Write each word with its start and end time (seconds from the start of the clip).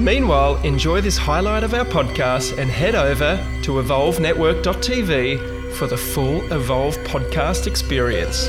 Meanwhile, 0.00 0.62
enjoy 0.62 1.02
this 1.02 1.18
highlight 1.18 1.62
of 1.62 1.74
our 1.74 1.84
podcast 1.84 2.56
and 2.56 2.70
head 2.70 2.94
over 2.94 3.36
to 3.62 3.72
evolvenetwork.tv 3.72 5.74
for 5.74 5.86
the 5.86 5.98
full 5.98 6.50
Evolve 6.50 6.96
podcast 7.00 7.66
experience. 7.66 8.48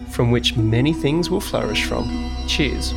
from 0.11 0.31
which 0.31 0.55
many 0.55 0.93
things 0.93 1.29
will 1.29 1.41
flourish 1.41 1.85
from. 1.85 2.05
Cheers. 2.47 2.93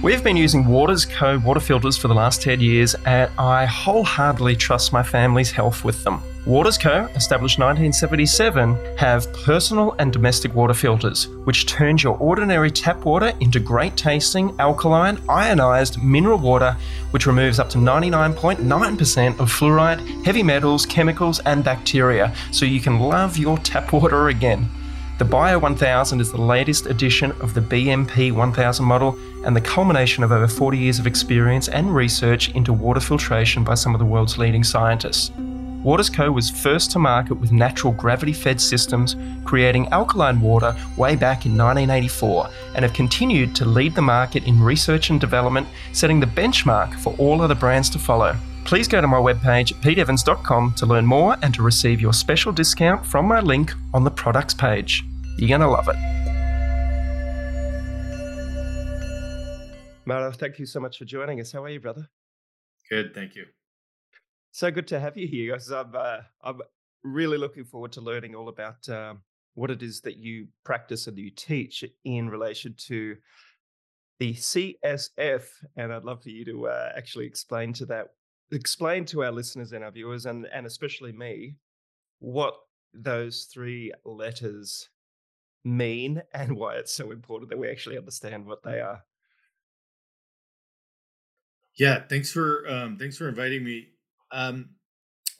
We've 0.00 0.22
been 0.22 0.36
using 0.36 0.62
Watersco 0.62 1.42
water 1.42 1.58
filters 1.58 1.96
for 1.96 2.06
the 2.06 2.14
last 2.14 2.40
10 2.42 2.60
years, 2.60 2.94
and 3.04 3.28
I 3.36 3.66
wholeheartedly 3.66 4.54
trust 4.54 4.92
my 4.92 5.02
family's 5.02 5.50
health 5.50 5.84
with 5.84 6.04
them. 6.04 6.22
Watersco, 6.46 7.14
established 7.16 7.58
1977, 7.58 8.96
have 8.96 9.30
personal 9.42 9.96
and 9.98 10.12
domestic 10.12 10.54
water 10.54 10.72
filters, 10.72 11.26
which 11.42 11.66
turns 11.66 12.04
your 12.04 12.16
ordinary 12.18 12.70
tap 12.70 13.04
water 13.04 13.32
into 13.40 13.58
great 13.58 13.96
tasting, 13.96 14.54
alkaline, 14.60 15.20
ionized 15.28 16.00
mineral 16.00 16.38
water, 16.38 16.76
which 17.10 17.26
removes 17.26 17.58
up 17.58 17.68
to 17.70 17.78
99.9% 17.78 19.40
of 19.40 19.50
fluoride, 19.50 20.24
heavy 20.24 20.44
metals, 20.44 20.86
chemicals, 20.86 21.40
and 21.40 21.64
bacteria, 21.64 22.32
so 22.52 22.64
you 22.64 22.80
can 22.80 23.00
love 23.00 23.36
your 23.36 23.58
tap 23.58 23.92
water 23.92 24.28
again. 24.28 24.68
The 25.18 25.24
Bio 25.24 25.58
1000 25.58 26.20
is 26.20 26.30
the 26.30 26.40
latest 26.40 26.86
edition 26.86 27.32
of 27.40 27.52
the 27.52 27.60
BMP 27.60 28.30
1000 28.30 28.86
model 28.86 29.18
and 29.44 29.56
the 29.56 29.60
culmination 29.60 30.22
of 30.22 30.30
over 30.30 30.46
40 30.46 30.78
years 30.78 31.00
of 31.00 31.08
experience 31.08 31.66
and 31.66 31.92
research 31.92 32.50
into 32.50 32.72
water 32.72 33.00
filtration 33.00 33.64
by 33.64 33.74
some 33.74 33.96
of 33.96 33.98
the 33.98 34.04
world's 34.04 34.38
leading 34.38 34.62
scientists. 34.62 35.32
Watersco 35.82 36.32
was 36.32 36.48
first 36.48 36.92
to 36.92 37.00
market 37.00 37.34
with 37.34 37.50
natural 37.50 37.92
gravity 37.92 38.32
fed 38.32 38.60
systems, 38.60 39.16
creating 39.44 39.88
alkaline 39.88 40.40
water 40.40 40.76
way 40.96 41.16
back 41.16 41.46
in 41.46 41.56
1984, 41.56 42.48
and 42.76 42.84
have 42.84 42.94
continued 42.94 43.56
to 43.56 43.64
lead 43.64 43.96
the 43.96 44.02
market 44.02 44.44
in 44.44 44.62
research 44.62 45.10
and 45.10 45.20
development, 45.20 45.66
setting 45.92 46.20
the 46.20 46.26
benchmark 46.26 46.94
for 46.94 47.12
all 47.18 47.42
other 47.42 47.56
brands 47.56 47.90
to 47.90 47.98
follow. 47.98 48.36
Please 48.64 48.86
go 48.86 49.00
to 49.00 49.08
my 49.08 49.16
webpage, 49.16 49.72
peteevans.com, 49.80 50.74
to 50.74 50.86
learn 50.86 51.06
more 51.06 51.36
and 51.42 51.52
to 51.54 51.62
receive 51.62 52.00
your 52.00 52.12
special 52.12 52.52
discount 52.52 53.04
from 53.04 53.26
my 53.26 53.40
link 53.40 53.72
on 53.92 54.04
the 54.04 54.10
products 54.10 54.54
page. 54.54 55.07
You're 55.38 55.56
going 55.56 55.60
to 55.60 55.68
love 55.68 55.88
it. 55.88 55.94
Mauro, 60.04 60.32
thank 60.32 60.58
you 60.58 60.66
so 60.66 60.80
much 60.80 60.98
for 60.98 61.04
joining 61.04 61.40
us. 61.40 61.52
How 61.52 61.62
are 61.62 61.68
you, 61.68 61.78
brother? 61.78 62.08
Good, 62.90 63.14
thank 63.14 63.36
you. 63.36 63.46
So 64.50 64.72
good 64.72 64.88
to 64.88 64.98
have 64.98 65.16
you 65.16 65.28
here, 65.28 65.52
guys. 65.52 65.70
I'm, 65.70 65.94
uh, 65.94 66.22
I'm 66.42 66.60
really 67.04 67.38
looking 67.38 67.64
forward 67.64 67.92
to 67.92 68.00
learning 68.00 68.34
all 68.34 68.48
about 68.48 68.88
um, 68.88 69.20
what 69.54 69.70
it 69.70 69.80
is 69.80 70.00
that 70.00 70.16
you 70.16 70.48
practice 70.64 71.06
and 71.06 71.16
you 71.16 71.30
teach 71.30 71.84
in 72.04 72.28
relation 72.28 72.74
to 72.88 73.16
the 74.18 74.34
CSF. 74.34 75.44
And 75.76 75.92
I'd 75.92 76.02
love 76.02 76.20
for 76.20 76.30
you 76.30 76.44
to 76.46 76.66
uh, 76.66 76.92
actually 76.96 77.26
explain 77.26 77.72
to 77.74 77.86
that, 77.86 78.08
explain 78.50 79.04
to 79.04 79.22
our 79.22 79.30
listeners 79.30 79.70
and 79.70 79.84
our 79.84 79.92
viewers, 79.92 80.26
and 80.26 80.46
and 80.52 80.66
especially 80.66 81.12
me, 81.12 81.54
what 82.18 82.54
those 82.92 83.44
three 83.52 83.92
letters 84.04 84.88
mean 85.64 86.22
and 86.32 86.56
why 86.56 86.76
it's 86.76 86.92
so 86.92 87.10
important 87.10 87.50
that 87.50 87.58
we 87.58 87.68
actually 87.68 87.98
understand 87.98 88.46
what 88.46 88.62
they 88.62 88.80
are. 88.80 89.04
Yeah, 91.78 92.02
thanks 92.08 92.32
for 92.32 92.68
um, 92.68 92.96
thanks 92.98 93.16
for 93.16 93.28
inviting 93.28 93.64
me. 93.64 93.88
Um, 94.32 94.70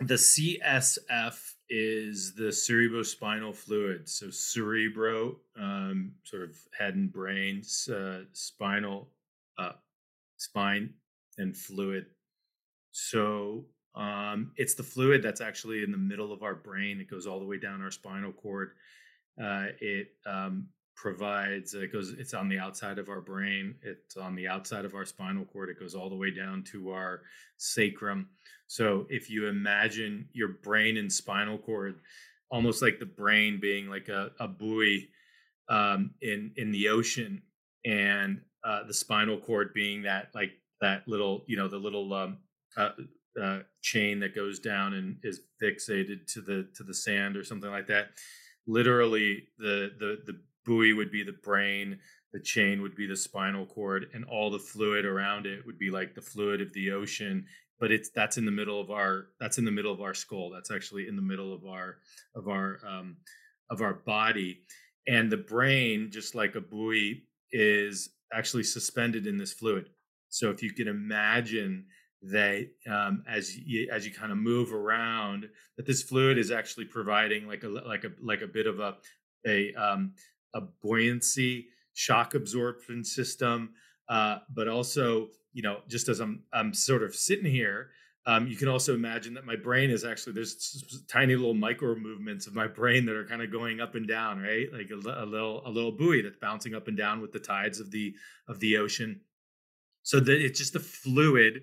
the 0.00 0.14
CSF 0.14 1.54
is 1.68 2.34
the 2.34 2.44
cerebrospinal 2.44 3.54
fluid. 3.54 4.08
So 4.08 4.30
cerebro, 4.30 5.36
um, 5.60 6.12
sort 6.24 6.44
of 6.44 6.56
head 6.78 6.94
and 6.94 7.12
brain, 7.12 7.62
uh, 7.92 8.20
spinal, 8.32 9.10
uh, 9.58 9.72
spine, 10.36 10.94
and 11.36 11.56
fluid. 11.56 12.06
So 12.92 13.66
um, 13.94 14.52
it's 14.56 14.74
the 14.74 14.82
fluid 14.82 15.22
that's 15.22 15.40
actually 15.40 15.82
in 15.82 15.90
the 15.90 15.98
middle 15.98 16.32
of 16.32 16.42
our 16.42 16.54
brain. 16.54 17.00
It 17.00 17.10
goes 17.10 17.26
all 17.26 17.40
the 17.40 17.46
way 17.46 17.58
down 17.58 17.82
our 17.82 17.90
spinal 17.90 18.32
cord. 18.32 18.70
Uh, 19.42 19.66
it 19.80 20.08
um, 20.26 20.68
provides 20.96 21.74
it 21.74 21.92
goes 21.92 22.10
it's 22.18 22.34
on 22.34 22.48
the 22.48 22.58
outside 22.58 22.98
of 22.98 23.08
our 23.08 23.20
brain 23.20 23.76
it's 23.82 24.16
on 24.16 24.34
the 24.34 24.48
outside 24.48 24.84
of 24.84 24.96
our 24.96 25.04
spinal 25.04 25.44
cord 25.44 25.68
it 25.68 25.78
goes 25.78 25.94
all 25.94 26.10
the 26.10 26.16
way 26.16 26.30
down 26.30 26.64
to 26.64 26.90
our 26.90 27.22
sacrum. 27.56 28.28
So 28.66 29.06
if 29.08 29.30
you 29.30 29.46
imagine 29.46 30.28
your 30.32 30.48
brain 30.48 30.96
and 30.96 31.12
spinal 31.12 31.56
cord 31.56 32.00
almost 32.50 32.82
like 32.82 32.98
the 32.98 33.06
brain 33.06 33.60
being 33.60 33.88
like 33.88 34.08
a, 34.08 34.30
a 34.40 34.48
buoy 34.48 35.08
um, 35.68 36.14
in 36.20 36.52
in 36.56 36.72
the 36.72 36.88
ocean 36.88 37.42
and 37.84 38.40
uh, 38.64 38.84
the 38.84 38.94
spinal 38.94 39.38
cord 39.38 39.72
being 39.74 40.02
that 40.02 40.30
like 40.34 40.50
that 40.80 41.06
little 41.06 41.44
you 41.46 41.56
know 41.56 41.68
the 41.68 41.78
little 41.78 42.12
um, 42.12 42.38
uh, 42.76 42.90
uh, 43.40 43.60
chain 43.82 44.18
that 44.20 44.34
goes 44.34 44.58
down 44.58 44.94
and 44.94 45.18
is 45.22 45.42
fixated 45.62 46.26
to 46.32 46.40
the 46.40 46.68
to 46.74 46.82
the 46.82 46.94
sand 46.94 47.36
or 47.36 47.44
something 47.44 47.70
like 47.70 47.86
that 47.86 48.08
literally 48.68 49.48
the 49.58 49.90
the 49.98 50.18
the 50.26 50.38
buoy 50.64 50.92
would 50.92 51.10
be 51.10 51.24
the 51.24 51.32
brain 51.42 51.98
the 52.32 52.40
chain 52.40 52.82
would 52.82 52.94
be 52.94 53.06
the 53.06 53.16
spinal 53.16 53.66
cord 53.66 54.06
and 54.12 54.24
all 54.24 54.50
the 54.50 54.58
fluid 54.58 55.04
around 55.04 55.46
it 55.46 55.64
would 55.64 55.78
be 55.78 55.90
like 55.90 56.14
the 56.14 56.20
fluid 56.20 56.60
of 56.60 56.72
the 56.74 56.90
ocean. 56.90 57.44
But 57.80 57.92
it's 57.92 58.10
that's 58.10 58.38
in 58.38 58.44
the 58.44 58.50
middle 58.50 58.80
of 58.80 58.90
our 58.90 59.28
that's 59.40 59.58
in 59.58 59.64
the 59.64 59.70
middle 59.70 59.92
of 59.92 60.00
our 60.00 60.14
skull. 60.14 60.50
That's 60.50 60.70
actually 60.70 61.08
in 61.08 61.16
the 61.16 61.22
middle 61.22 61.54
of 61.54 61.64
our 61.64 61.98
of 62.34 62.48
our 62.48 62.80
um, 62.86 63.16
of 63.70 63.80
our 63.80 63.94
body. 63.94 64.62
And 65.06 65.30
the 65.30 65.38
brain 65.38 66.10
just 66.10 66.34
like 66.34 66.54
a 66.54 66.60
buoy 66.60 67.22
is 67.52 68.10
actually 68.32 68.64
suspended 68.64 69.26
in 69.26 69.38
this 69.38 69.52
fluid. 69.52 69.88
So 70.28 70.50
if 70.50 70.62
you 70.62 70.72
can 70.72 70.88
imagine 70.88 71.86
that 72.22 72.68
um, 72.90 73.22
as 73.28 73.56
you 73.56 73.88
as 73.92 74.04
you 74.04 74.12
kind 74.12 74.32
of 74.32 74.38
move 74.38 74.72
around 74.72 75.48
that 75.76 75.86
this 75.86 76.02
fluid 76.02 76.38
is 76.38 76.50
actually 76.50 76.84
providing 76.84 77.46
like 77.46 77.62
a 77.62 77.68
like 77.68 78.04
a 78.04 78.10
like 78.20 78.42
a 78.42 78.46
bit 78.46 78.66
of 78.66 78.80
a 78.80 78.96
a 79.46 79.72
um, 79.74 80.12
a 80.54 80.60
buoyancy 80.82 81.68
shock 81.94 82.34
absorption 82.34 83.04
system 83.04 83.70
uh, 84.08 84.38
but 84.52 84.68
also 84.68 85.28
you 85.52 85.62
know 85.62 85.78
just 85.88 86.08
as 86.08 86.20
i'm 86.20 86.42
i'm 86.52 86.74
sort 86.74 87.02
of 87.02 87.14
sitting 87.14 87.50
here 87.50 87.90
um, 88.28 88.46
you 88.46 88.56
can 88.56 88.68
also 88.68 88.92
imagine 88.92 89.32
that 89.34 89.46
my 89.46 89.56
brain 89.56 89.90
is 89.90 90.04
actually 90.04 90.34
there's 90.34 90.84
tiny 91.08 91.34
little 91.34 91.54
micro 91.54 91.94
movements 91.94 92.46
of 92.46 92.54
my 92.54 92.66
brain 92.66 93.06
that 93.06 93.16
are 93.16 93.24
kind 93.24 93.40
of 93.40 93.50
going 93.50 93.80
up 93.80 93.94
and 93.94 94.06
down 94.06 94.42
right? 94.42 94.66
Like 94.70 94.90
a, 94.90 94.96
a 94.96 95.24
little 95.24 95.62
a 95.64 95.70
little 95.70 95.92
buoy 95.92 96.20
that's 96.20 96.36
bouncing 96.36 96.74
up 96.74 96.88
and 96.88 96.96
down 96.96 97.22
with 97.22 97.32
the 97.32 97.38
tides 97.38 97.80
of 97.80 97.90
the 97.90 98.14
of 98.46 98.60
the 98.60 98.76
ocean. 98.76 99.22
So 100.02 100.20
that 100.20 100.44
it's 100.44 100.58
just 100.58 100.74
the 100.74 100.80
fluid 100.80 101.62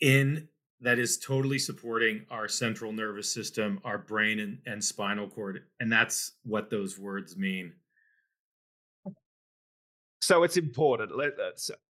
in 0.00 0.48
that 0.80 0.98
is 0.98 1.18
totally 1.18 1.58
supporting 1.58 2.26
our 2.30 2.48
central 2.48 2.92
nervous 2.92 3.32
system, 3.32 3.80
our 3.84 3.98
brain 3.98 4.40
and, 4.40 4.58
and 4.66 4.84
spinal 4.84 5.28
cord. 5.28 5.62
And 5.80 5.90
that's 5.90 6.32
what 6.44 6.70
those 6.70 6.98
words 6.98 7.36
mean. 7.36 7.72
So 10.20 10.42
it's 10.42 10.56
important. 10.56 11.12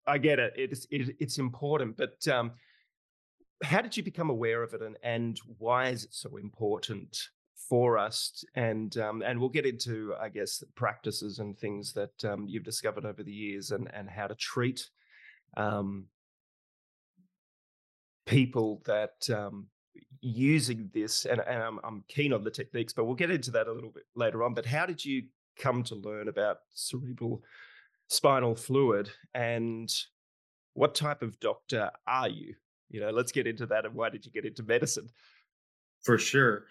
I 0.07 0.19
get 0.19 0.39
it. 0.39 0.53
It's 0.57 0.87
it, 0.91 1.17
it's 1.21 1.39
important, 1.39 1.97
but 1.97 2.27
um, 2.29 2.53
how 3.63 3.81
did 3.81 3.97
you 3.97 4.03
become 4.03 4.29
aware 4.29 4.63
of 4.63 4.75
it, 4.75 4.83
and 4.83 4.97
and 5.03 5.41
why 5.59 5.91
is 5.91 6.05
it 6.05 6.15
so 6.15 6.37
important 6.37 7.17
for 7.69 7.97
us? 7.97 8.45
And 8.57 8.97
um, 8.99 9.23
and 9.23 9.39
we'll 9.39 9.51
get 9.51 9.67
into, 9.67 10.15
I 10.21 10.31
guess, 10.31 10.65
practices 10.75 11.39
and 11.39 11.57
things 11.57 11.93
that 11.93 12.25
um, 12.25 12.47
you've 12.49 12.65
discovered 12.65 13.05
over 13.05 13.23
the 13.23 13.33
years, 13.33 13.71
and 13.71 13.89
and 13.95 14.11
how 14.11 14.27
to 14.27 14.35
treat 14.35 14.91
um, 15.57 16.07
people 18.27 18.83
that 18.87 19.29
um, 19.31 19.67
using 20.21 20.91
this, 20.95 21.27
and, 21.27 21.41
and 21.41 21.63
I'm, 21.63 21.79
I'm, 21.85 22.05
keen 22.09 22.33
on 22.33 22.45
the 22.45 22.51
techniques, 22.51 22.93
but 22.93 23.05
we'll 23.05 23.15
get 23.15 23.31
into 23.31 23.51
that 23.53 23.67
a 23.67 23.73
little 23.73 23.91
bit 23.91 24.05
later 24.15 24.43
on. 24.43 24.55
But 24.55 24.67
how 24.67 24.87
did 24.87 25.05
you 25.05 25.25
come 25.59 25.83
to 25.85 25.95
learn 25.95 26.29
about 26.29 26.59
cerebral 26.73 27.43
spinal 28.09 28.55
fluid 28.55 29.11
and 29.35 29.93
what 30.75 30.95
type 30.95 31.23
of 31.23 31.39
doctor 31.41 31.91
are 32.07 32.29
you? 32.29 32.55
You 32.91 33.01
know, 33.01 33.11
let's 33.11 33.33
get 33.33 33.47
into 33.47 33.67
that. 33.67 33.85
And 33.85 33.95
why 33.95 34.09
did 34.09 34.25
you 34.25 34.33
get 34.33 34.45
into 34.45 34.63
medicine? 34.63 35.09
For 36.03 36.19
sure. 36.19 36.65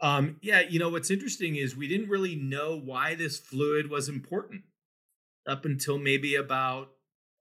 Um, 0.00 0.36
yeah, 0.42 0.60
you 0.60 0.78
know, 0.78 0.90
what's 0.90 1.10
interesting 1.10 1.56
is 1.56 1.76
we 1.76 1.88
didn't 1.88 2.08
really 2.08 2.36
know 2.36 2.78
why 2.78 3.14
this 3.14 3.38
fluid 3.38 3.90
was 3.90 4.08
important 4.08 4.62
up 5.46 5.64
until 5.64 5.98
maybe 5.98 6.34
about, 6.34 6.88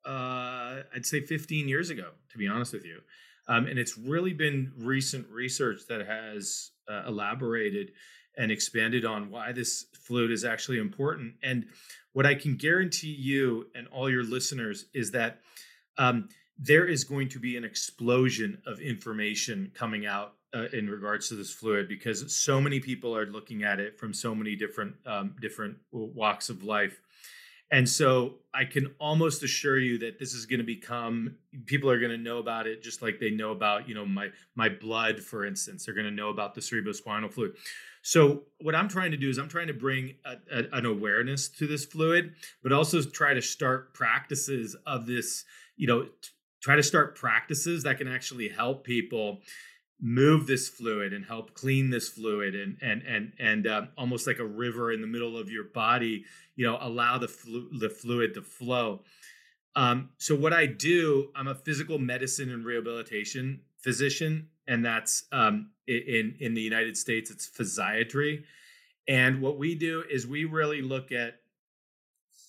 uh, 0.06 0.84
I'd 0.94 1.06
say 1.06 1.22
15 1.22 1.68
years 1.68 1.90
ago, 1.90 2.12
to 2.32 2.38
be 2.38 2.48
honest 2.48 2.74
with 2.74 2.86
you. 2.86 3.02
Um, 3.48 3.68
and 3.68 3.78
it's 3.78 3.98
really 3.98 4.34
been 4.34 4.72
recent 4.78 5.28
research 5.30 5.82
that 5.90 6.06
has 6.06 6.72
uh, 6.90 7.04
elaborated 7.08 7.92
and 8.38 8.52
expanded 8.52 9.06
on 9.06 9.30
why 9.30 9.52
this 9.52 9.86
fluid 9.94 10.32
is 10.32 10.44
actually 10.44 10.80
important. 10.80 11.36
And 11.44 11.66
what 12.14 12.26
I 12.26 12.36
can 12.36 12.56
guarantee 12.56 13.16
you 13.18 13.68
and 13.76 13.88
all 13.88 14.10
your 14.10 14.24
listeners 14.24 14.86
is 14.94 15.12
that 15.12 15.42
um, 15.98 16.30
there 16.58 16.86
is 16.88 17.04
going 17.04 17.30
to 17.30 17.40
be 17.40 17.58
an 17.58 17.64
explosion 17.64 18.62
of 18.66 18.80
information 18.80 19.72
coming 19.74 20.06
out 20.06 20.34
uh, 20.54 20.68
in 20.72 20.90
regards 20.90 21.30
to 21.30 21.36
this 21.36 21.52
fluid 21.52 21.88
because 21.88 22.36
so 22.36 22.62
many 22.62 22.80
people 22.80 23.16
are 23.16 23.26
looking 23.26 23.64
at 23.64 23.80
it 23.80 24.00
from 24.00 24.14
so 24.14 24.34
many 24.34 24.56
different 24.56 24.96
um, 25.06 25.36
different 25.42 25.76
walks 25.92 26.50
of 26.50 26.64
life 26.64 27.02
and 27.72 27.88
so 27.88 28.36
i 28.54 28.64
can 28.64 28.94
almost 29.00 29.44
assure 29.44 29.78
you 29.78 29.98
that 29.98 30.20
this 30.20 30.34
is 30.34 30.46
going 30.46 30.60
to 30.60 30.66
become 30.66 31.36
people 31.66 31.90
are 31.90 32.00
going 32.00 32.12
to 32.12 32.18
know 32.18 32.38
about 32.38 32.68
it 32.68 32.84
just 32.84 33.02
like 33.02 33.20
they 33.20 33.32
know 33.32 33.52
about 33.52 33.88
you 33.88 33.96
know 33.96 34.06
my 34.06 34.30
my 34.56 34.70
blood 34.70 35.20
for 35.20 35.46
instance. 35.46 35.86
They're 35.86 35.96
going 35.96 36.06
to 36.06 36.12
know 36.12 36.30
about 36.30 36.56
the 36.56 36.62
cerebrospinal 36.62 37.32
fluid. 37.32 37.54
So 38.02 38.44
what 38.60 38.76
i'm 38.76 38.88
trying 38.88 39.12
to 39.12 39.18
do 39.18 39.30
is 39.30 39.38
i'm 39.38 39.50
trying 39.50 39.68
to 39.68 39.74
bring 39.74 40.16
a, 40.26 40.36
a, 40.52 40.64
an 40.78 40.86
awareness 40.86 41.50
to 41.50 41.68
this 41.68 41.86
fluid 41.86 42.36
but 42.62 42.72
also 42.72 43.02
try 43.02 43.34
to 43.34 43.42
start 43.42 43.94
practices 43.94 44.76
of 44.86 45.08
this 45.08 45.44
you 45.76 45.88
know 45.88 46.08
try 46.62 46.76
to 46.76 46.84
start 46.84 47.16
practices 47.16 47.84
that 47.84 47.98
can 47.98 48.08
actually 48.08 48.50
help 48.50 48.84
people 48.84 49.40
move 50.02 50.46
this 50.48 50.68
fluid 50.68 51.14
and 51.14 51.26
help 51.26 51.54
clean 51.54 51.90
this 51.90 52.10
fluid 52.10 52.54
and 52.54 52.78
and 52.82 53.02
and 53.04 53.34
and 53.40 53.68
um, 53.68 53.90
almost 53.98 54.28
like 54.28 54.40
a 54.40 54.46
river 54.46 54.92
in 54.92 55.02
the 55.02 55.08
middle 55.08 55.38
of 55.38 55.50
your 55.50 55.64
body 55.64 56.26
you 56.56 56.66
know 56.66 56.78
allow 56.82 57.18
the 57.18 57.28
flu- 57.28 57.70
the 57.80 57.90
fluid 57.90 58.34
to 58.34 58.42
flow. 58.42 59.02
Um, 59.78 60.10
so 60.18 60.36
what 60.36 60.54
i 60.54 60.66
do 60.66 61.32
i'm 61.36 61.48
a 61.48 61.56
physical 61.56 62.00
medicine 62.00 62.50
and 62.50 62.64
rehabilitation 62.66 63.62
physician 63.82 64.48
and 64.68 64.86
that's 64.86 65.26
um, 65.32 65.72
in 65.88 66.36
in 66.40 66.54
the 66.54 66.62
united 66.62 66.98
states 66.98 67.32
it's 67.32 67.48
physiatry. 67.48 68.44
And 69.08 69.42
what 69.42 69.58
we 69.58 69.76
do 69.76 70.04
is 70.10 70.26
we 70.26 70.46
really 70.46 70.82
look 70.82 71.12
at 71.12 71.36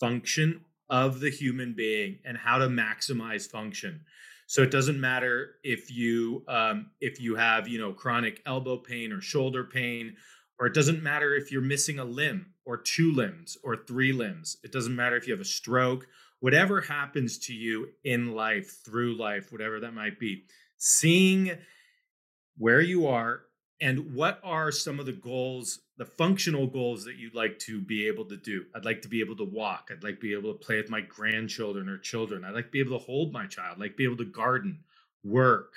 function 0.01 0.65
of 0.89 1.21
the 1.21 1.31
human 1.31 1.75
being 1.75 2.19
and 2.25 2.37
how 2.37 2.59
to 2.59 2.69
maximize 2.69 3.51
function 3.51 4.03
so 4.47 4.63
it 4.63 4.71
doesn't 4.71 5.01
matter 5.01 5.57
if 5.65 5.91
you 5.91 6.45
um, 6.49 6.91
if 7.01 7.21
you 7.21 7.35
have 7.35 7.69
you 7.69 7.79
know 7.79 7.93
chronic 7.93 8.41
elbow 8.47 8.79
pain 8.79 9.13
or 9.13 9.21
shoulder 9.21 9.65
pain, 9.65 10.17
or 10.59 10.67
it 10.67 10.75
doesn't 10.75 11.03
matter 11.03 11.35
if 11.35 11.51
you're 11.51 11.61
missing 11.61 11.99
a 11.99 12.05
limb 12.05 12.55
or 12.65 12.77
two 12.77 13.13
limbs 13.13 13.59
or 13.65 13.77
three 13.77 14.13
limbs. 14.13 14.57
It 14.63 14.73
doesn't 14.73 14.95
matter 14.95 15.17
if 15.17 15.27
you 15.27 15.33
have 15.33 15.41
a 15.41 15.45
stroke. 15.45 16.07
Whatever 16.41 16.81
happens 16.81 17.39
to 17.39 17.55
you 17.55 17.89
in 18.05 18.35
life, 18.35 18.83
through 18.85 19.17
life, 19.17 19.51
whatever 19.51 19.81
that 19.81 19.95
might 19.95 20.19
be, 20.21 20.45
seeing 20.77 21.57
where 22.59 22.81
you 22.81 23.07
are 23.07 23.43
and 23.81 24.15
what 24.15 24.41
are 24.43 24.73
some 24.73 24.99
of 24.99 25.07
the 25.07 25.13
goals 25.13 25.81
the 25.99 26.05
functional 26.05 26.67
goals 26.67 27.05
that 27.05 27.17
you'd 27.17 27.35
like 27.35 27.59
to 27.61 27.81
be 27.81 28.07
able 28.07 28.27
to 28.27 28.37
do? 28.37 28.65
I'd 28.75 28.85
like 28.85 29.03
to 29.03 29.09
be 29.09 29.21
able 29.21 29.37
to 29.37 29.45
walk. 29.45 29.89
I'd 29.91 30.05
like 30.05 30.17
to 30.17 30.21
be 30.21 30.35
able 30.35 30.53
to 30.53 30.59
play 30.59 30.77
with 30.77 30.91
my 30.91 31.01
grandchildren 31.01 31.89
or 31.89 31.99
children. 31.99 32.45
I'd 32.45 32.55
like 32.55 32.67
to 32.67 32.71
be 32.71 32.81
able 32.81 32.99
to 32.99 33.05
hold 33.05 33.33
my 33.33 33.47
child. 33.47 33.77
I'd 33.77 33.81
like 33.81 33.97
be 33.97 34.05
able 34.05 34.19
to 34.19 34.25
garden 34.25 34.81
work 35.25 35.73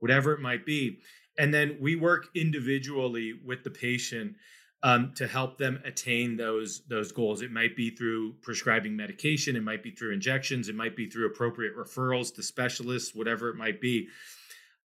whatever 0.00 0.32
it 0.32 0.40
might 0.40 0.66
be. 0.66 0.98
And 1.38 1.54
then 1.54 1.78
we 1.80 1.94
work 1.94 2.28
individually 2.34 3.32
with 3.44 3.62
the 3.62 3.70
patient 3.70 4.36
um, 4.82 5.12
to 5.16 5.26
help 5.26 5.58
them 5.58 5.80
attain 5.84 6.36
those 6.36 6.82
those 6.88 7.12
goals. 7.12 7.42
It 7.42 7.52
might 7.52 7.76
be 7.76 7.90
through 7.90 8.34
prescribing 8.42 8.96
medication. 8.96 9.56
It 9.56 9.62
might 9.62 9.82
be 9.82 9.90
through 9.90 10.12
injections. 10.12 10.68
It 10.68 10.74
might 10.74 10.96
be 10.96 11.08
through 11.08 11.26
appropriate 11.26 11.76
referrals 11.76 12.34
to 12.34 12.42
specialists 12.42 13.14
whatever 13.14 13.50
it 13.50 13.56
might 13.56 13.80
be 13.80 14.08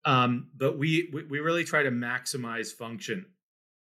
um, 0.06 0.48
but 0.56 0.78
we, 0.78 1.12
we 1.30 1.40
really 1.40 1.64
try 1.64 1.84
to 1.84 1.92
maximize 1.92 2.72
function. 2.72 3.26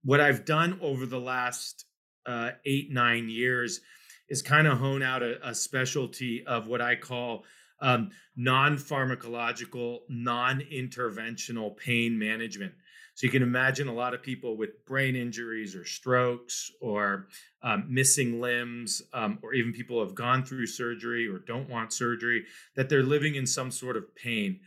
What 0.04 0.20
I've 0.20 0.44
done 0.44 0.78
over 0.82 1.06
the 1.06 1.20
last 1.20 1.84
uh, 2.26 2.50
eight 2.66 2.90
nine 2.90 3.28
years 3.28 3.80
is 4.28 4.42
kind 4.42 4.66
of 4.66 4.78
hone 4.78 5.02
out 5.02 5.22
a, 5.22 5.48
a, 5.48 5.54
specialty 5.54 6.44
of 6.46 6.68
what 6.68 6.80
I 6.80 6.94
call 6.94 7.44
um, 7.80 8.10
non 8.36 8.76
pharmacological, 8.76 10.00
non 10.08 10.62
interventional 10.72 11.76
pain 11.76 12.18
management. 12.18 12.72
So 13.14 13.26
you 13.26 13.30
can 13.30 13.42
imagine 13.42 13.88
a 13.88 13.94
lot 13.94 14.14
of 14.14 14.22
people 14.22 14.56
with 14.56 14.84
brain 14.86 15.16
injuries 15.16 15.74
or 15.74 15.84
strokes 15.84 16.70
or 16.80 17.26
um, 17.62 17.84
missing 17.88 18.40
limbs, 18.40 19.02
um, 19.12 19.38
or 19.42 19.52
even 19.54 19.72
people 19.72 19.96
who 19.96 20.06
have 20.06 20.14
gone 20.14 20.44
through 20.44 20.66
surgery 20.66 21.28
or 21.28 21.38
don't 21.38 21.68
want 21.68 21.92
surgery, 21.92 22.44
that 22.76 22.88
they're 22.88 23.02
living 23.02 23.34
in 23.34 23.46
some 23.46 23.70
sort 23.70 23.96
of 23.96 24.14
pain 24.14 24.60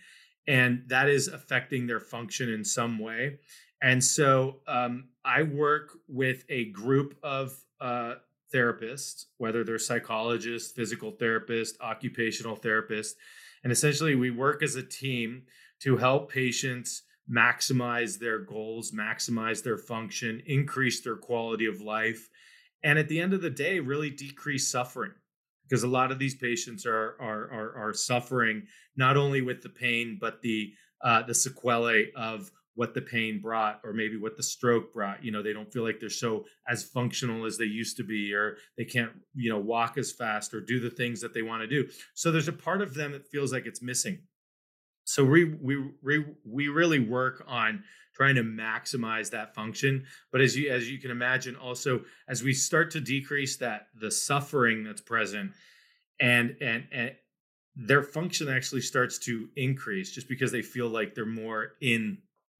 and 0.47 0.83
that 0.87 1.09
is 1.09 1.27
affecting 1.27 1.87
their 1.87 1.99
function 1.99 2.49
in 2.49 2.63
some 2.63 2.99
way. 2.99 3.39
And 3.81 4.03
so 4.03 4.59
um, 4.67 5.09
I 5.25 5.43
work 5.43 5.97
with 6.07 6.43
a 6.49 6.65
group 6.65 7.17
of 7.23 7.53
uh, 7.81 8.15
therapists, 8.53 9.25
whether 9.37 9.63
they're 9.63 9.79
psychologists, 9.79 10.71
physical 10.71 11.11
therapists, 11.11 11.79
occupational 11.81 12.55
therapists, 12.55 13.13
and 13.63 13.71
essentially 13.71 14.15
we 14.15 14.31
work 14.31 14.61
as 14.63 14.75
a 14.75 14.83
team 14.83 15.43
to 15.81 15.97
help 15.97 16.31
patients 16.31 17.03
maximize 17.29 18.19
their 18.19 18.39
goals, 18.39 18.91
maximize 18.91 19.63
their 19.63 19.77
function, 19.77 20.41
increase 20.45 21.01
their 21.01 21.15
quality 21.15 21.65
of 21.65 21.81
life, 21.81 22.29
and 22.83 22.99
at 22.99 23.07
the 23.07 23.19
end 23.19 23.33
of 23.33 23.41
the 23.41 23.49
day, 23.49 23.79
really 23.79 24.09
decrease 24.09 24.67
suffering 24.67 25.13
because 25.63 25.83
a 25.83 25.87
lot 25.87 26.11
of 26.11 26.19
these 26.19 26.35
patients 26.35 26.85
are 26.85 27.15
are 27.93 27.97
suffering 27.97 28.63
not 28.95 29.17
only 29.17 29.41
with 29.41 29.61
the 29.61 29.69
pain 29.69 30.17
but 30.19 30.41
the 30.41 30.73
uh, 31.03 31.21
the 31.23 31.35
sequelae 31.35 32.11
of 32.15 32.49
what 32.75 32.93
the 32.93 33.01
pain 33.01 33.39
brought 33.39 33.79
or 33.83 33.93
maybe 33.93 34.17
what 34.17 34.35
the 34.35 34.43
stroke 34.43 34.91
brought. 34.93 35.23
You 35.23 35.31
know 35.31 35.43
they 35.43 35.53
don't 35.53 35.71
feel 35.71 35.83
like 35.83 35.99
they're 35.99 36.09
so 36.09 36.45
as 36.67 36.83
functional 36.83 37.45
as 37.45 37.57
they 37.57 37.65
used 37.65 37.97
to 37.97 38.03
be 38.03 38.33
or 38.33 38.57
they 38.77 38.85
can't 38.85 39.11
you 39.35 39.49
know 39.51 39.59
walk 39.59 39.97
as 39.97 40.11
fast 40.11 40.53
or 40.53 40.61
do 40.61 40.79
the 40.79 40.89
things 40.89 41.21
that 41.21 41.33
they 41.33 41.41
want 41.43 41.61
to 41.61 41.67
do. 41.67 41.87
So 42.13 42.31
there's 42.31 42.47
a 42.47 42.53
part 42.53 42.81
of 42.81 42.93
them 42.93 43.11
that 43.11 43.27
feels 43.27 43.53
like 43.53 43.65
it's 43.65 43.81
missing. 43.81 44.19
So 45.05 45.23
we 45.23 45.45
we 45.45 45.91
we, 46.01 46.25
we 46.45 46.67
really 46.69 46.99
work 46.99 47.43
on 47.47 47.83
trying 48.15 48.35
to 48.35 48.43
maximize 48.43 49.31
that 49.31 49.53
function. 49.55 50.05
But 50.31 50.41
as 50.41 50.57
you 50.57 50.71
as 50.71 50.89
you 50.89 50.99
can 50.99 51.11
imagine 51.11 51.55
also 51.55 52.01
as 52.27 52.43
we 52.43 52.53
start 52.53 52.91
to 52.91 53.01
decrease 53.01 53.57
that 53.57 53.87
the 53.99 54.11
suffering 54.11 54.83
that's 54.83 55.01
present 55.01 55.51
and 56.19 56.55
and 56.61 56.85
and 56.91 57.15
their 57.75 58.03
function 58.03 58.49
actually 58.49 58.81
starts 58.81 59.17
to 59.17 59.49
increase 59.55 60.11
just 60.11 60.29
because 60.29 60.51
they 60.51 60.61
feel 60.61 60.87
like 60.87 61.15
they're 61.15 61.25
more 61.25 61.73
in 61.81 62.17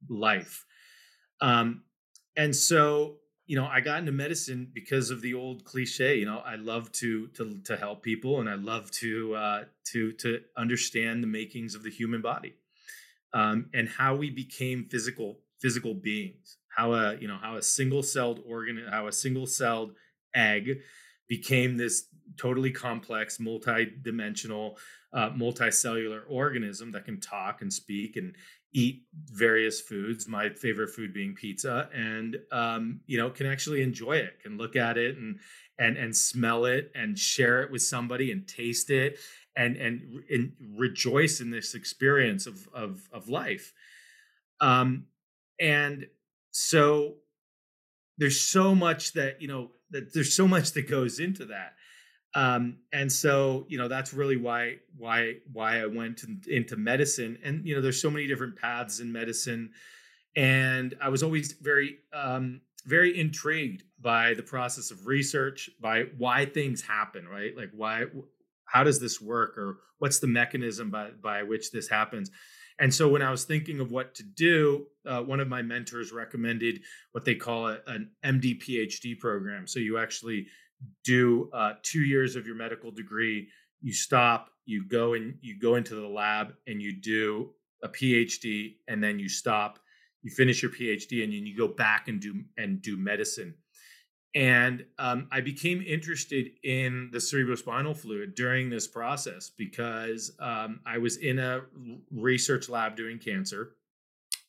life 0.09 0.65
um 1.41 1.83
and 2.35 2.55
so 2.55 3.17
you 3.45 3.55
know 3.55 3.65
i 3.65 3.79
got 3.79 3.99
into 3.99 4.11
medicine 4.11 4.69
because 4.73 5.09
of 5.09 5.21
the 5.21 5.33
old 5.33 5.63
cliche 5.63 6.15
you 6.17 6.25
know 6.25 6.39
i 6.39 6.55
love 6.55 6.91
to 6.91 7.27
to 7.27 7.59
to 7.63 7.77
help 7.77 8.01
people 8.01 8.39
and 8.39 8.49
i 8.49 8.55
love 8.55 8.89
to 8.91 9.35
uh 9.35 9.63
to 9.85 10.11
to 10.13 10.41
understand 10.57 11.21
the 11.23 11.27
makings 11.27 11.75
of 11.75 11.83
the 11.83 11.91
human 11.91 12.21
body 12.21 12.55
um, 13.33 13.69
and 13.73 13.89
how 13.89 14.15
we 14.15 14.29
became 14.29 14.85
physical 14.89 15.39
physical 15.59 15.93
beings. 15.93 16.57
How 16.75 16.93
a 16.93 17.15
you 17.17 17.27
know 17.27 17.37
how 17.41 17.57
a 17.57 17.61
single 17.61 18.03
celled 18.03 18.41
organ, 18.45 18.83
how 18.89 19.07
a 19.07 19.11
single 19.11 19.47
celled 19.47 19.93
egg 20.33 20.79
became 21.37 21.77
this 21.77 22.09
totally 22.37 22.69
complex, 22.69 23.39
multi-dimensional, 23.39 24.77
uh, 25.13 25.31
multicellular 25.31 26.21
organism 26.29 26.91
that 26.91 27.05
can 27.05 27.19
talk 27.19 27.63
and 27.63 27.73
speak 27.73 28.17
and 28.17 28.35
eat 28.71 29.01
various 29.31 29.81
foods. 29.81 30.27
My 30.27 30.49
favorite 30.49 30.91
food 30.91 31.11
being 31.11 31.33
pizza, 31.33 31.89
and 31.91 32.37
um, 32.51 32.99
you 33.07 33.17
know 33.17 33.31
can 33.31 33.47
actually 33.47 33.81
enjoy 33.81 34.17
it, 34.17 34.41
can 34.43 34.57
look 34.57 34.75
at 34.75 34.95
it 34.95 35.17
and 35.17 35.39
and 35.79 35.97
and 35.97 36.15
smell 36.15 36.65
it 36.65 36.91
and 36.93 37.17
share 37.17 37.63
it 37.63 37.71
with 37.71 37.81
somebody 37.81 38.31
and 38.31 38.47
taste 38.47 38.91
it 38.91 39.17
and 39.55 39.75
and, 39.75 40.23
and 40.29 40.51
rejoice 40.77 41.41
in 41.41 41.49
this 41.49 41.73
experience 41.73 42.45
of 42.45 42.67
of 42.75 43.09
of 43.11 43.27
life. 43.27 43.73
Um, 44.61 45.07
and 45.59 46.05
so 46.51 47.15
there's 48.19 48.39
so 48.39 48.75
much 48.75 49.13
that 49.13 49.41
you 49.41 49.47
know 49.47 49.71
that 49.93 50.13
there's 50.13 50.35
so 50.35 50.47
much 50.47 50.73
that 50.73 50.89
goes 50.89 51.19
into 51.19 51.45
that. 51.45 51.73
um, 52.35 52.77
and 52.91 53.11
so 53.11 53.65
you 53.69 53.77
know 53.77 53.87
that's 53.87 54.13
really 54.13 54.37
why 54.37 54.77
why 54.97 55.35
why 55.51 55.81
I 55.81 55.85
went 55.85 56.17
to, 56.19 56.27
into 56.47 56.75
medicine. 56.75 57.37
And 57.43 57.65
you 57.65 57.75
know, 57.75 57.81
there's 57.81 58.01
so 58.01 58.09
many 58.09 58.27
different 58.27 58.55
paths 58.57 58.99
in 58.99 59.11
medicine, 59.11 59.71
and 60.35 60.95
I 61.01 61.09
was 61.09 61.21
always 61.23 61.53
very 61.53 61.99
um, 62.11 62.61
very 62.85 63.17
intrigued 63.17 63.83
by 64.01 64.33
the 64.33 64.43
process 64.43 64.91
of 64.91 65.05
research, 65.07 65.69
by 65.79 66.05
why 66.17 66.45
things 66.45 66.81
happen, 66.81 67.27
right? 67.27 67.55
Like 67.55 67.69
why 67.73 68.05
how 68.65 68.83
does 68.83 68.99
this 68.99 69.21
work 69.21 69.57
or 69.57 69.77
what's 69.99 70.19
the 70.19 70.27
mechanism 70.27 70.89
by 70.89 71.11
by 71.21 71.43
which 71.43 71.71
this 71.71 71.87
happens? 71.87 72.31
And 72.79 72.93
so 72.93 73.07
when 73.07 73.21
I 73.21 73.31
was 73.31 73.43
thinking 73.45 73.79
of 73.79 73.91
what 73.91 74.15
to 74.15 74.23
do, 74.23 74.87
uh, 75.05 75.21
one 75.21 75.39
of 75.39 75.47
my 75.47 75.61
mentors 75.61 76.11
recommended 76.11 76.81
what 77.11 77.25
they 77.25 77.35
call 77.35 77.67
a, 77.67 77.79
an 77.87 78.09
MD 78.25 78.61
PhD 78.61 79.17
program. 79.17 79.67
So 79.67 79.79
you 79.79 79.97
actually 79.97 80.47
do 81.03 81.49
uh, 81.53 81.73
two 81.81 82.01
years 82.01 82.35
of 82.35 82.45
your 82.45 82.55
medical 82.55 82.91
degree, 82.91 83.47
you 83.81 83.93
stop, 83.93 84.49
you 84.65 84.85
go 84.85 85.13
and 85.13 85.35
you 85.41 85.59
go 85.59 85.75
into 85.75 85.95
the 85.95 86.07
lab 86.07 86.53
and 86.67 86.81
you 86.81 86.99
do 86.99 87.51
a 87.83 87.89
PhD, 87.89 88.75
and 88.87 89.03
then 89.03 89.19
you 89.19 89.27
stop, 89.27 89.77
you 90.21 90.31
finish 90.31 90.61
your 90.61 90.71
PhD, 90.71 91.23
and 91.23 91.33
then 91.33 91.45
you 91.45 91.55
go 91.55 91.67
back 91.67 92.07
and 92.07 92.21
do 92.21 92.43
and 92.57 92.81
do 92.81 92.95
medicine. 92.97 93.53
And 94.35 94.85
um, 94.97 95.27
I 95.31 95.41
became 95.41 95.81
interested 95.81 96.49
in 96.63 97.09
the 97.11 97.19
cerebrospinal 97.19 97.95
fluid 97.95 98.33
during 98.33 98.69
this 98.69 98.87
process 98.87 99.51
because 99.55 100.31
um, 100.39 100.79
I 100.87 100.97
was 100.97 101.17
in 101.17 101.37
a 101.37 101.61
research 102.11 102.67
lab 102.67 102.95
doing 102.95 103.19
cancer, 103.19 103.75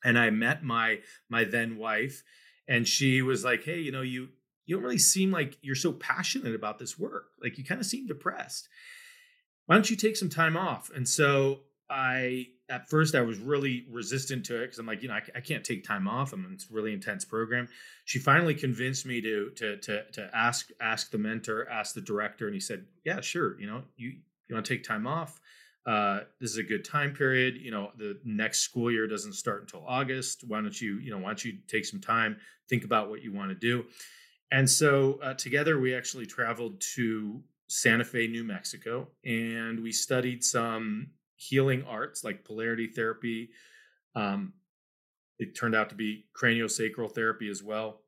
and 0.02 0.18
I 0.18 0.30
met 0.30 0.62
my 0.62 1.00
my 1.28 1.44
then 1.44 1.76
wife, 1.76 2.22
and 2.66 2.88
she 2.88 3.20
was 3.20 3.44
like, 3.44 3.62
"Hey, 3.64 3.80
you 3.80 3.92
know, 3.92 4.00
you 4.00 4.28
you 4.66 4.76
don't 4.76 4.84
really 4.84 4.98
seem 4.98 5.30
like 5.30 5.58
you're 5.60 5.74
so 5.74 5.92
passionate 5.92 6.54
about 6.54 6.78
this 6.78 6.98
work. 6.98 7.26
Like 7.42 7.58
you 7.58 7.64
kind 7.64 7.80
of 7.80 7.86
seem 7.86 8.06
depressed. 8.06 8.68
Why 9.66 9.74
don't 9.74 9.90
you 9.90 9.96
take 9.96 10.16
some 10.16 10.28
time 10.28 10.56
off? 10.56 10.90
And 10.94 11.08
so 11.08 11.60
I, 11.90 12.46
at 12.68 12.88
first, 12.88 13.14
I 13.14 13.20
was 13.20 13.38
really 13.38 13.86
resistant 13.90 14.46
to 14.46 14.62
it 14.62 14.66
because 14.66 14.78
I'm 14.78 14.86
like, 14.86 15.02
you 15.02 15.08
know, 15.08 15.14
I, 15.14 15.22
I, 15.36 15.40
can't 15.40 15.62
take 15.62 15.84
time 15.84 16.08
off. 16.08 16.32
I'm 16.32 16.44
in 16.46 16.52
this 16.52 16.68
really 16.70 16.94
intense 16.94 17.24
program. 17.24 17.68
She 18.06 18.18
finally 18.18 18.54
convinced 18.54 19.04
me 19.04 19.20
to 19.20 19.50
to 19.56 19.76
to 19.76 20.10
to 20.12 20.30
ask 20.32 20.70
ask 20.80 21.10
the 21.10 21.18
mentor, 21.18 21.68
ask 21.68 21.94
the 21.94 22.00
director, 22.00 22.46
and 22.46 22.54
he 22.54 22.60
said, 22.60 22.86
yeah, 23.04 23.20
sure. 23.20 23.60
You 23.60 23.66
know, 23.66 23.82
you 23.96 24.14
you 24.48 24.54
want 24.54 24.64
to 24.64 24.74
take 24.74 24.82
time 24.82 25.06
off. 25.06 25.38
Uh, 25.86 26.20
this 26.40 26.50
is 26.50 26.56
a 26.56 26.62
good 26.62 26.84
time 26.84 27.12
period. 27.12 27.56
You 27.56 27.70
know, 27.70 27.90
the 27.98 28.18
next 28.24 28.60
school 28.60 28.90
year 28.90 29.06
doesn't 29.06 29.34
start 29.34 29.62
until 29.62 29.84
August. 29.86 30.44
Why 30.46 30.60
don't 30.60 30.80
you, 30.80 30.98
you 30.98 31.10
know, 31.10 31.18
why 31.18 31.28
don't 31.28 31.44
you 31.44 31.58
take 31.68 31.84
some 31.84 32.00
time, 32.00 32.38
think 32.70 32.84
about 32.84 33.10
what 33.10 33.22
you 33.22 33.32
want 33.32 33.50
to 33.50 33.54
do? 33.54 33.84
And 34.50 34.68
so 34.68 35.18
uh, 35.22 35.34
together 35.34 35.78
we 35.78 35.94
actually 35.94 36.26
traveled 36.26 36.80
to 36.94 37.42
Santa 37.68 38.04
Fe, 38.04 38.26
New 38.28 38.44
Mexico, 38.44 39.08
and 39.24 39.80
we 39.80 39.92
studied 39.92 40.44
some 40.44 41.08
healing 41.36 41.84
arts 41.84 42.24
like 42.24 42.44
polarity 42.44 42.86
therapy. 42.86 43.50
Um, 44.14 44.52
it 45.38 45.56
turned 45.56 45.74
out 45.74 45.88
to 45.90 45.94
be 45.94 46.26
craniosacral 46.40 47.12
therapy 47.12 47.48
as 47.48 47.62
well. 47.62 48.00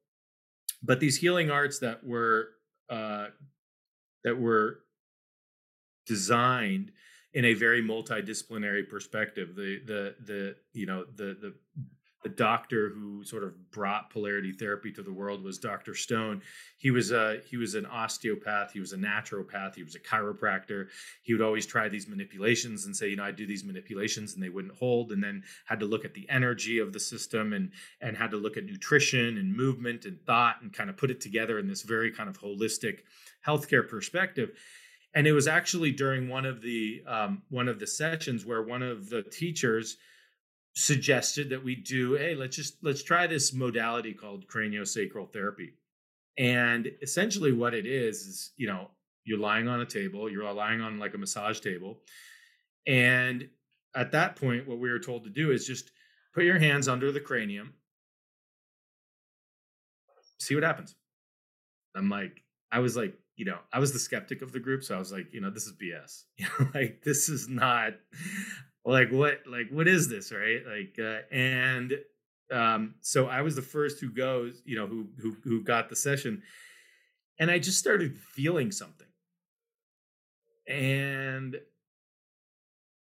But 0.82 1.00
these 1.00 1.16
healing 1.16 1.50
arts 1.50 1.78
that 1.80 2.04
were 2.04 2.50
uh, 2.88 3.26
that 4.24 4.38
were 4.38 4.80
designed 6.06 6.92
in 7.34 7.44
a 7.44 7.54
very 7.54 7.82
multidisciplinary 7.82 8.88
perspective. 8.88 9.54
The 9.56 9.80
the 9.84 10.14
the 10.24 10.56
you 10.72 10.86
know 10.86 11.04
the 11.04 11.36
the 11.40 11.54
the 12.26 12.34
doctor 12.34 12.88
who 12.88 13.22
sort 13.22 13.44
of 13.44 13.70
brought 13.70 14.10
polarity 14.10 14.50
therapy 14.50 14.90
to 14.90 15.00
the 15.00 15.12
world 15.12 15.44
was 15.44 15.58
Dr. 15.58 15.94
Stone. 15.94 16.42
He 16.76 16.90
was 16.90 17.12
a 17.12 17.38
he 17.48 17.56
was 17.56 17.76
an 17.76 17.86
osteopath, 17.86 18.72
he 18.72 18.80
was 18.80 18.92
a 18.92 18.96
naturopath, 18.96 19.76
he 19.76 19.84
was 19.84 19.94
a 19.94 20.00
chiropractor. 20.00 20.88
He 21.22 21.32
would 21.32 21.40
always 21.40 21.66
try 21.66 21.88
these 21.88 22.08
manipulations 22.08 22.84
and 22.84 22.96
say, 22.96 23.10
you 23.10 23.14
know, 23.14 23.22
I 23.22 23.30
do 23.30 23.46
these 23.46 23.62
manipulations 23.62 24.34
and 24.34 24.42
they 24.42 24.48
wouldn't 24.48 24.74
hold, 24.74 25.12
and 25.12 25.22
then 25.22 25.44
had 25.66 25.78
to 25.78 25.86
look 25.86 26.04
at 26.04 26.14
the 26.14 26.28
energy 26.28 26.80
of 26.80 26.92
the 26.92 26.98
system 26.98 27.52
and 27.52 27.70
and 28.00 28.16
had 28.16 28.32
to 28.32 28.38
look 28.38 28.56
at 28.56 28.64
nutrition 28.64 29.38
and 29.38 29.56
movement 29.56 30.04
and 30.04 30.20
thought 30.26 30.56
and 30.62 30.72
kind 30.72 30.90
of 30.90 30.96
put 30.96 31.12
it 31.12 31.20
together 31.20 31.60
in 31.60 31.68
this 31.68 31.82
very 31.82 32.10
kind 32.10 32.28
of 32.28 32.40
holistic 32.40 33.02
healthcare 33.46 33.88
perspective 33.88 34.50
and 35.14 35.28
it 35.28 35.32
was 35.32 35.46
actually 35.46 35.92
during 35.92 36.28
one 36.28 36.44
of 36.44 36.60
the 36.60 37.04
um, 37.06 37.42
one 37.50 37.68
of 37.68 37.78
the 37.78 37.86
sessions 37.86 38.44
where 38.44 38.62
one 38.62 38.82
of 38.82 39.08
the 39.08 39.22
teachers 39.22 39.96
suggested 40.76 41.48
that 41.48 41.64
we 41.64 41.74
do 41.74 42.14
hey 42.16 42.34
let's 42.34 42.54
just 42.54 42.76
let's 42.82 43.02
try 43.02 43.26
this 43.26 43.54
modality 43.54 44.12
called 44.12 44.46
craniosacral 44.46 45.32
therapy. 45.32 45.72
And 46.38 46.90
essentially 47.00 47.52
what 47.52 47.72
it 47.72 47.86
is 47.86 48.16
is 48.26 48.52
you 48.56 48.66
know 48.66 48.90
you're 49.24 49.38
lying 49.38 49.68
on 49.68 49.80
a 49.80 49.86
table 49.86 50.30
you're 50.30 50.52
lying 50.52 50.82
on 50.82 50.98
like 50.98 51.14
a 51.14 51.18
massage 51.18 51.60
table 51.60 52.02
and 52.86 53.48
at 53.94 54.12
that 54.12 54.36
point 54.36 54.68
what 54.68 54.78
we 54.78 54.90
were 54.90 54.98
told 54.98 55.24
to 55.24 55.30
do 55.30 55.50
is 55.50 55.66
just 55.66 55.90
put 56.34 56.44
your 56.44 56.58
hands 56.58 56.88
under 56.88 57.10
the 57.10 57.20
cranium. 57.20 57.72
See 60.38 60.54
what 60.54 60.64
happens. 60.64 60.94
I'm 61.96 62.10
like 62.10 62.42
i 62.70 62.78
was 62.78 62.96
like 62.96 63.14
you 63.36 63.44
know 63.44 63.58
i 63.72 63.78
was 63.78 63.92
the 63.92 63.98
skeptic 63.98 64.42
of 64.42 64.52
the 64.52 64.60
group 64.60 64.82
so 64.82 64.94
i 64.94 64.98
was 64.98 65.12
like 65.12 65.32
you 65.32 65.40
know 65.40 65.50
this 65.50 65.66
is 65.66 65.72
bs 65.72 66.24
you 66.36 66.46
know 66.46 66.68
like 66.74 67.02
this 67.02 67.28
is 67.28 67.48
not 67.48 67.92
like 68.92 69.10
what 69.10 69.40
like 69.46 69.68
what 69.70 69.88
is 69.88 70.08
this 70.08 70.32
right? 70.32 70.62
Like 70.66 70.96
uh, 70.98 71.20
and 71.34 71.92
um 72.52 72.94
so 73.00 73.26
i 73.26 73.42
was 73.42 73.56
the 73.56 73.62
first 73.62 74.00
who 74.00 74.08
goes 74.08 74.62
you 74.64 74.76
know 74.76 74.86
who 74.86 75.08
who 75.20 75.36
who 75.42 75.60
got 75.60 75.88
the 75.88 75.96
session 75.96 76.40
and 77.40 77.50
i 77.50 77.58
just 77.58 77.78
started 77.78 78.16
feeling 78.16 78.70
something. 78.70 79.08
And 80.68 81.56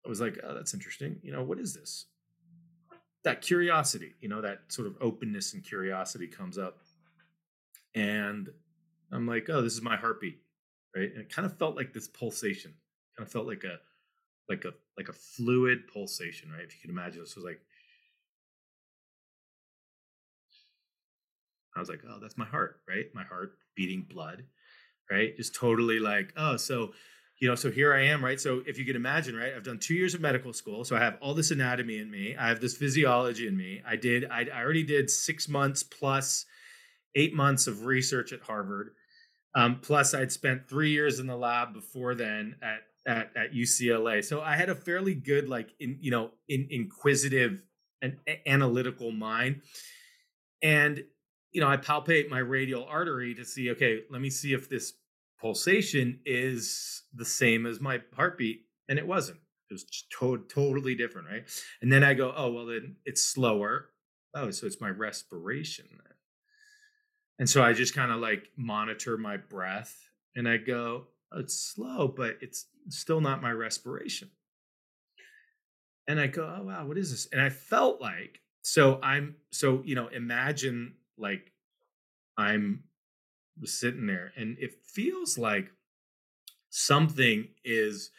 i 0.04 0.08
was 0.08 0.20
like 0.20 0.38
oh 0.44 0.54
that's 0.54 0.74
interesting. 0.74 1.18
You 1.22 1.32
know 1.32 1.42
what 1.42 1.58
is 1.58 1.74
this? 1.74 2.06
That 3.24 3.42
curiosity 3.42 4.14
you 4.20 4.28
know 4.28 4.40
that 4.42 4.60
sort 4.68 4.86
of 4.86 4.96
openness 5.00 5.54
and 5.54 5.64
curiosity 5.64 6.28
comes 6.28 6.58
up. 6.58 6.78
And 7.94 8.48
i'm 9.10 9.26
like 9.26 9.50
oh 9.50 9.60
this 9.60 9.74
is 9.74 9.82
my 9.82 9.96
heartbeat 9.96 10.38
right? 10.94 11.10
And 11.10 11.22
it 11.22 11.34
kind 11.34 11.46
of 11.46 11.58
felt 11.58 11.76
like 11.76 11.92
this 11.92 12.06
pulsation 12.06 12.74
kind 13.16 13.26
of 13.26 13.32
felt 13.32 13.46
like 13.46 13.64
a 13.64 13.78
like 14.52 14.64
a 14.64 14.74
like 14.98 15.08
a 15.08 15.12
fluid 15.12 15.88
pulsation, 15.92 16.50
right? 16.50 16.64
If 16.64 16.74
you 16.74 16.80
can 16.82 16.90
imagine, 16.90 17.20
this 17.20 17.34
was 17.34 17.44
like 17.44 17.60
I 21.74 21.80
was 21.80 21.88
like, 21.88 22.00
oh, 22.06 22.18
that's 22.20 22.36
my 22.36 22.44
heart, 22.44 22.80
right? 22.86 23.06
My 23.14 23.24
heart 23.24 23.52
beating 23.74 24.06
blood, 24.08 24.44
right? 25.10 25.34
Just 25.36 25.54
totally 25.54 25.98
like, 25.98 26.34
oh, 26.36 26.56
so 26.56 26.92
you 27.38 27.48
know, 27.48 27.54
so 27.54 27.70
here 27.70 27.94
I 27.94 28.04
am, 28.04 28.24
right? 28.24 28.40
So 28.40 28.62
if 28.66 28.78
you 28.78 28.84
can 28.84 28.94
imagine, 28.94 29.34
right? 29.34 29.52
I've 29.56 29.64
done 29.64 29.78
two 29.78 29.94
years 29.94 30.14
of 30.14 30.20
medical 30.20 30.52
school, 30.52 30.84
so 30.84 30.94
I 30.94 31.00
have 31.00 31.16
all 31.20 31.34
this 31.34 31.50
anatomy 31.50 31.98
in 31.98 32.10
me. 32.10 32.36
I 32.36 32.48
have 32.48 32.60
this 32.60 32.76
physiology 32.76 33.48
in 33.48 33.56
me. 33.56 33.82
I 33.86 33.96
did, 33.96 34.26
I, 34.30 34.46
I 34.54 34.62
already 34.62 34.84
did 34.84 35.10
six 35.10 35.48
months 35.48 35.82
plus 35.82 36.44
eight 37.16 37.34
months 37.34 37.66
of 37.66 37.84
research 37.84 38.32
at 38.32 38.42
Harvard. 38.42 38.90
Um, 39.54 39.80
plus, 39.80 40.14
I'd 40.14 40.30
spent 40.30 40.68
three 40.68 40.92
years 40.92 41.18
in 41.18 41.26
the 41.26 41.36
lab 41.36 41.74
before 41.74 42.14
then 42.14 42.56
at 42.62 42.82
at, 43.06 43.30
at 43.36 43.52
UCLA. 43.52 44.24
So 44.24 44.40
I 44.40 44.56
had 44.56 44.68
a 44.68 44.74
fairly 44.74 45.14
good, 45.14 45.48
like, 45.48 45.70
in, 45.80 45.98
you 46.00 46.10
know, 46.10 46.30
in, 46.48 46.68
inquisitive 46.70 47.60
and 48.00 48.16
analytical 48.46 49.10
mind. 49.10 49.62
And, 50.62 51.04
you 51.52 51.60
know, 51.60 51.68
I 51.68 51.76
palpate 51.76 52.28
my 52.28 52.38
radial 52.38 52.84
artery 52.84 53.34
to 53.34 53.44
see, 53.44 53.70
okay, 53.70 54.00
let 54.10 54.20
me 54.20 54.30
see 54.30 54.52
if 54.52 54.68
this 54.68 54.94
pulsation 55.40 56.20
is 56.24 57.02
the 57.14 57.24
same 57.24 57.66
as 57.66 57.80
my 57.80 58.00
heartbeat. 58.14 58.62
And 58.88 58.98
it 58.98 59.06
wasn't. 59.06 59.38
It 59.70 59.74
was 59.74 59.84
to- 60.18 60.44
totally 60.52 60.94
different, 60.94 61.28
right? 61.28 61.44
And 61.80 61.90
then 61.90 62.04
I 62.04 62.14
go, 62.14 62.32
oh, 62.36 62.52
well, 62.52 62.66
then 62.66 62.96
it's 63.04 63.22
slower. 63.22 63.88
Oh, 64.34 64.50
so 64.50 64.66
it's 64.66 64.80
my 64.80 64.90
respiration. 64.90 65.86
Then. 65.90 66.14
And 67.38 67.48
so 67.48 67.62
I 67.62 67.72
just 67.72 67.94
kind 67.94 68.12
of 68.12 68.20
like 68.20 68.44
monitor 68.56 69.16
my 69.16 69.36
breath 69.36 69.96
and 70.36 70.48
I 70.48 70.58
go, 70.58 71.06
oh, 71.32 71.40
it's 71.40 71.58
slow, 71.58 72.08
but 72.08 72.36
it's 72.40 72.66
still 72.88 73.20
not 73.20 73.42
my 73.42 73.50
respiration. 73.50 74.30
And 76.08 76.20
I 76.20 76.26
go, 76.26 76.52
oh, 76.58 76.64
wow, 76.64 76.86
what 76.86 76.98
is 76.98 77.10
this? 77.10 77.28
And 77.32 77.40
I 77.40 77.48
felt 77.48 78.00
like, 78.00 78.40
so 78.62 78.98
I'm, 79.02 79.36
so, 79.50 79.82
you 79.84 79.94
know, 79.94 80.08
imagine 80.08 80.94
like 81.16 81.52
I'm 82.36 82.84
sitting 83.64 84.06
there 84.06 84.32
and 84.36 84.56
it 84.58 84.72
feels 84.84 85.38
like 85.38 85.70
something 86.70 87.48
is 87.64 88.10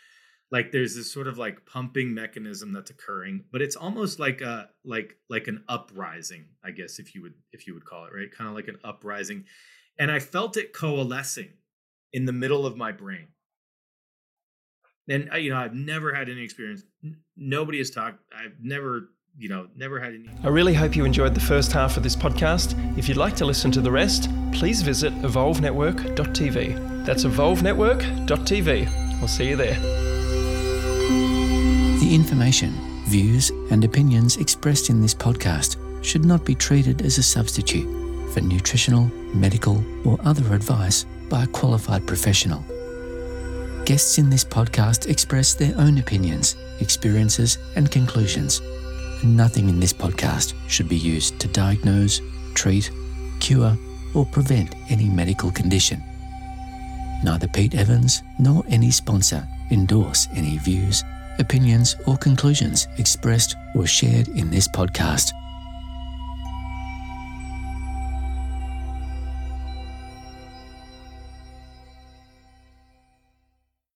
like 0.52 0.72
there's 0.72 0.96
this 0.96 1.12
sort 1.12 1.28
of 1.28 1.40
like 1.40 1.66
pumping 1.66 2.14
mechanism 2.14 2.72
that's 2.72 2.92
occurring 2.92 3.44
but 3.52 3.64
it's 3.64 3.76
almost 3.76 4.20
like 4.20 4.42
a 4.42 4.70
like 4.86 5.18
like 5.28 5.48
an 5.48 5.64
uprising 5.68 6.46
i 6.64 6.70
guess 6.70 7.00
if 7.00 7.16
you 7.16 7.24
would 7.24 7.34
if 7.52 7.66
you 7.66 7.74
would 7.74 7.84
call 7.84 8.06
it 8.06 8.14
right 8.16 8.32
kind 8.32 8.48
of 8.48 8.56
like 8.56 8.68
an 8.68 8.78
uprising 8.84 9.44
and 9.98 10.12
i 10.12 10.20
felt 10.20 10.56
it 10.56 10.72
coalescing 10.72 11.50
in 12.14 12.26
the 12.26 12.32
middle 12.32 12.66
of 12.66 12.78
my 12.78 12.92
brain. 12.92 13.28
And 15.08 15.30
uh, 15.32 15.38
you 15.38 15.50
know, 15.50 15.58
I've 15.58 15.74
never 15.74 16.14
had 16.14 16.30
any 16.30 16.42
experience. 16.44 16.84
Nobody 17.36 17.80
has 17.80 17.90
talked. 17.90 18.20
I've 18.34 18.56
never, 18.62 19.10
you 19.38 19.50
know, 19.50 19.68
never 19.76 20.00
had 20.00 20.14
any. 20.14 20.30
I 20.44 20.48
really 20.48 20.74
hope 20.74 20.96
you 20.96 21.06
enjoyed 21.06 21.34
the 21.34 21.42
first 21.42 21.72
half 21.72 21.98
of 21.98 22.04
this 22.04 22.16
podcast. 22.16 22.76
If 22.98 23.08
you'd 23.08 23.18
like 23.18 23.36
to 23.38 23.46
listen 23.46 23.72
to 23.72 23.82
the 23.82 23.92
rest, 23.92 24.30
please 24.54 24.82
visit 24.82 25.14
evolvenetwork.tv. 25.22 27.06
That's 27.06 27.26
evolvenetwork.tv. 27.26 29.20
We'll 29.20 29.28
see 29.28 29.50
you 29.50 29.56
there. 29.56 29.80
The 32.00 32.10
information, 32.16 32.74
views, 33.06 33.52
and 33.72 33.84
opinions 33.84 34.38
expressed 34.38 34.90
in 34.90 35.02
this 35.02 35.14
podcast 35.14 35.78
should 36.04 36.26
not 36.26 36.46
be 36.46 36.56
treated 36.56 37.02
as 37.02 37.18
a 37.18 37.24
substitute 37.24 37.88
for 38.34 38.42
nutritional, 38.42 39.06
medical, 39.34 39.84
or 40.06 40.18
other 40.26 40.54
advice 40.54 41.06
by 41.30 41.44
a 41.44 41.48
qualified 41.48 42.06
professional. 42.06 42.64
Guests 43.86 44.18
in 44.18 44.30
this 44.30 44.46
podcast 44.46 45.10
express 45.10 45.54
their 45.54 45.78
own 45.78 45.98
opinions, 45.98 46.56
experiences, 46.80 47.58
and 47.76 47.92
conclusions. 47.92 48.62
Nothing 49.26 49.68
in 49.68 49.78
this 49.78 49.92
podcast 49.92 50.54
should 50.70 50.88
be 50.88 50.96
used 50.96 51.38
to 51.42 51.50
diagnose, 51.50 52.22
treat, 52.54 52.90
cure, 53.42 53.78
or 54.14 54.26
prevent 54.26 54.74
any 54.90 55.10
medical 55.10 55.52
condition. 55.52 56.02
Neither 57.26 57.50
Pete 57.50 57.76
Evans 57.76 58.24
nor 58.40 58.64
any 58.70 58.90
sponsor 58.90 59.46
endorse 59.70 60.30
any 60.34 60.58
views, 60.60 61.04
opinions, 61.40 61.98
or 62.08 62.16
conclusions 62.16 62.88
expressed 62.98 63.58
or 63.76 63.86
shared 63.86 64.30
in 64.30 64.50
this 64.50 64.68
podcast. 64.70 65.34